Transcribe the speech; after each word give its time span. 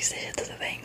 que 0.00 0.04
esteja 0.04 0.32
tudo 0.32 0.58
bem, 0.58 0.79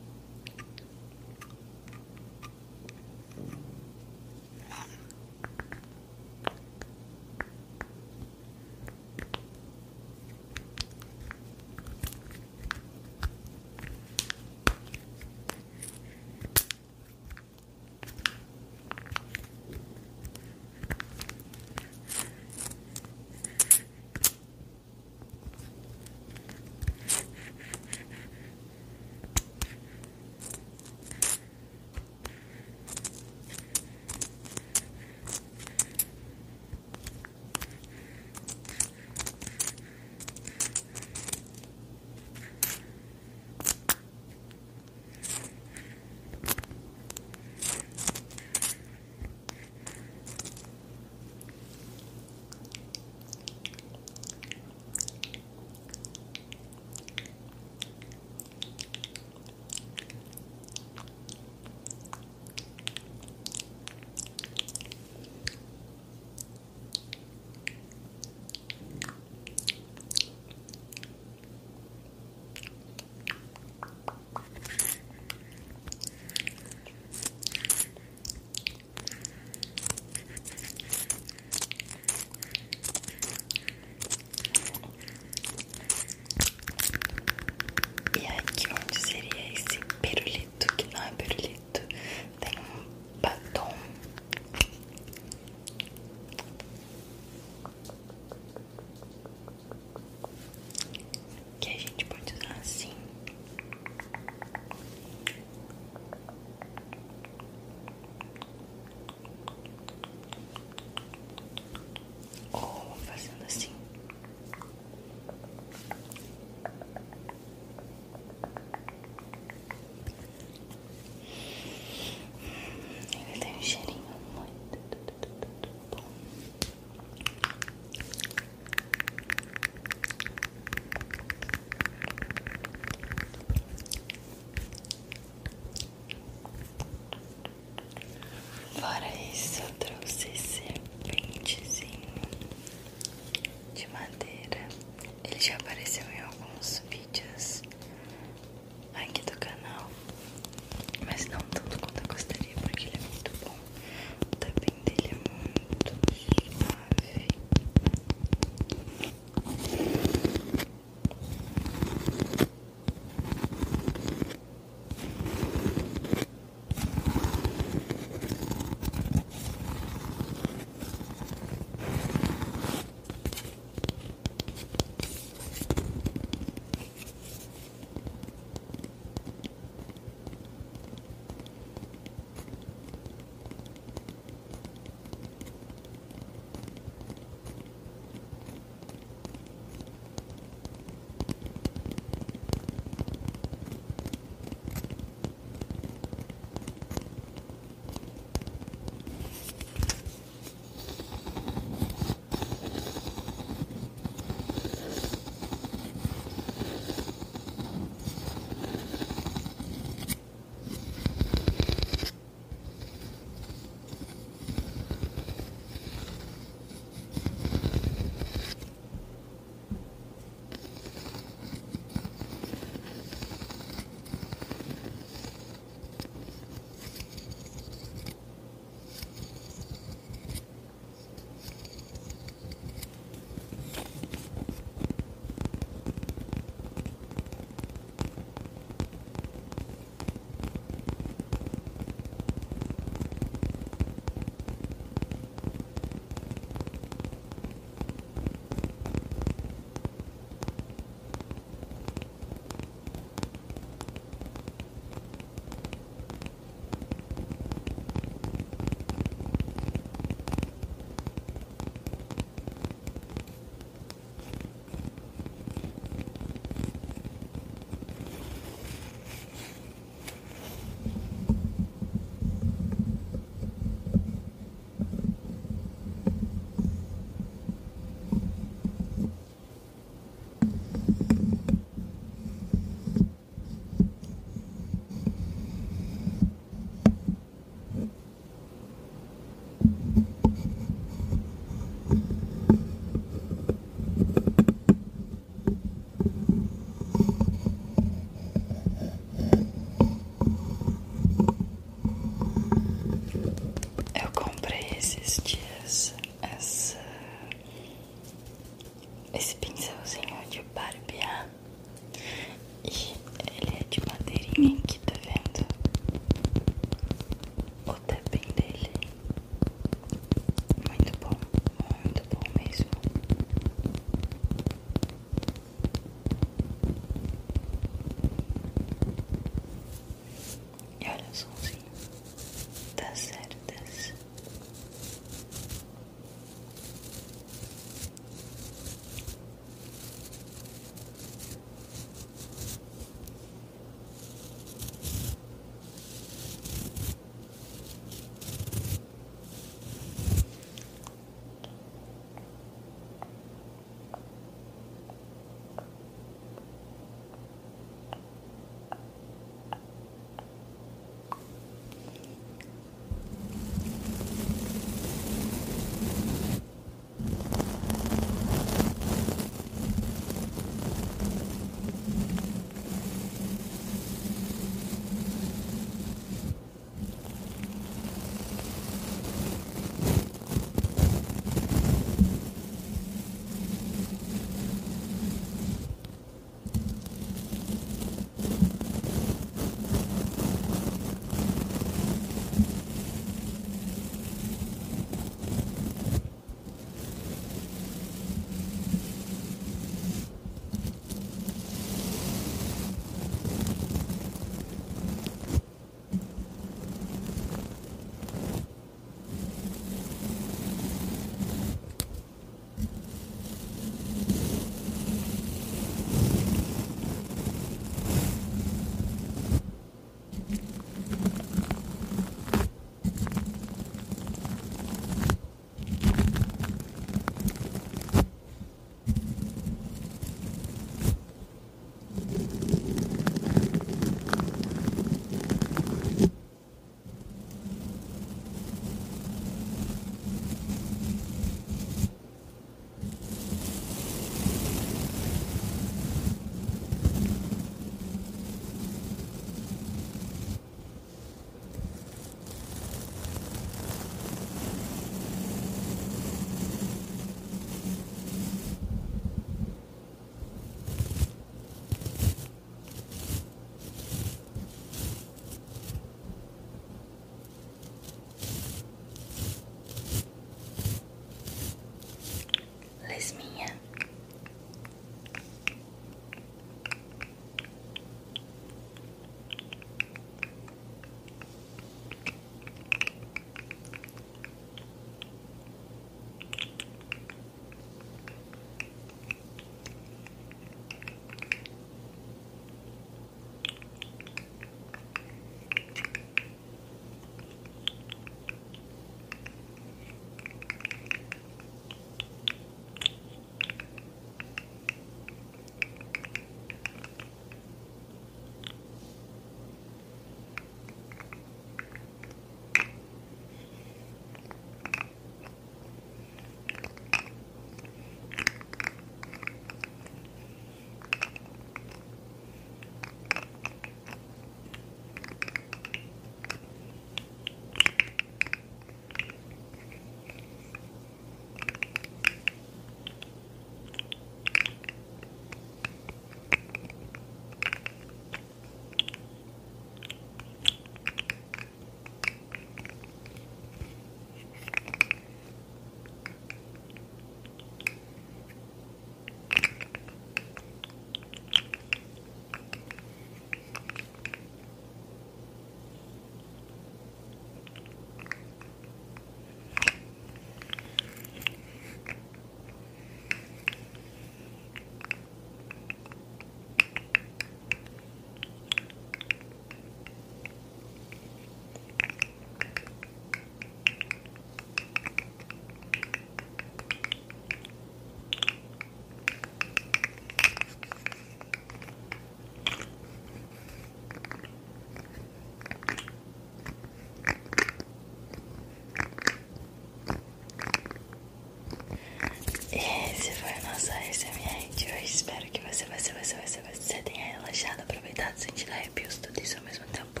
sentir 598.22 598.50
arrepios, 598.50 598.96
tudo 598.98 599.20
isso 599.20 599.36
ao 599.38 599.44
mesmo 599.44 599.64
tempo. 599.66 600.00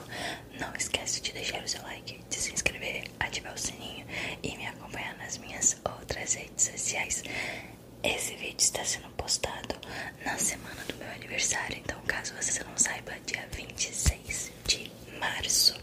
Não 0.58 0.72
esquece 0.76 1.20
de 1.20 1.32
deixar 1.32 1.62
o 1.62 1.68
seu 1.68 1.82
like, 1.82 2.20
de 2.28 2.36
se 2.36 2.52
inscrever, 2.52 3.04
ativar 3.20 3.54
o 3.54 3.58
sininho 3.58 4.06
e 4.42 4.56
me 4.56 4.66
acompanhar 4.66 5.16
nas 5.18 5.38
minhas 5.38 5.76
outras 5.84 6.34
redes 6.34 6.64
sociais. 6.70 7.22
Esse 8.02 8.34
vídeo 8.36 8.56
está 8.58 8.84
sendo 8.84 9.08
postado 9.10 9.74
na 10.24 10.36
semana 10.38 10.84
do 10.88 10.94
meu 10.96 11.08
aniversário, 11.12 11.78
então 11.78 12.00
caso 12.06 12.34
você 12.34 12.62
não 12.64 12.76
saiba, 12.76 13.12
dia 13.26 13.46
26 13.52 14.50
de 14.66 14.90
março 15.18 15.74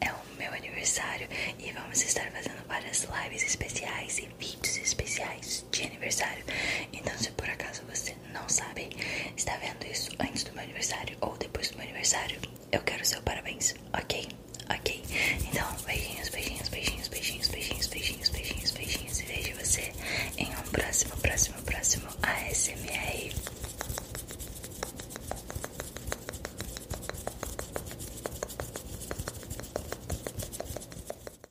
é 0.00 0.12
o 0.12 0.36
meu 0.38 0.52
aniversário 0.52 1.28
e 1.58 1.70
vamos 1.72 2.02
estar 2.02 2.30
fazendo 2.32 2.66
várias 2.66 3.04
lives 3.04 3.42
especiais 3.44 4.18
e 4.18 4.28
vídeos 4.38 4.76
especiais 4.78 5.64
de 5.70 5.84
aniversário. 5.84 6.44
Então 6.92 7.16
se 7.18 7.30
por 7.32 7.48
acaso 7.48 7.82
você 7.88 8.16
não 8.32 8.48
sabe, 8.48 8.90
está 9.36 9.56
vendo 9.58 9.86
isso 9.86 10.10
antes 10.18 10.44
do 10.44 10.52
meu 10.52 10.64
aniversário 10.64 11.16
ou 11.20 11.36
aniversário. 12.00 12.40
Eu 12.72 12.80
quero 12.80 13.04
seu 13.04 13.20
parabéns, 13.22 13.74
ok? 13.92 14.26
Ok? 14.74 15.02
Então, 15.48 15.66
beijinhos, 15.84 16.28
beijinhos, 16.30 16.68
beijinhos, 16.68 17.08
beijinhos, 17.08 17.48
beijinhos, 17.48 17.88
beijinhos, 17.88 18.28
beijinhos, 18.30 18.70
beijinhos. 18.72 19.20
E 19.20 19.24
vejo 19.24 19.54
você 19.56 19.92
em 20.38 20.48
um 20.48 20.70
próximo, 20.72 21.14
próximo, 21.18 21.62
próximo 21.62 22.08
ASMR. 22.22 23.19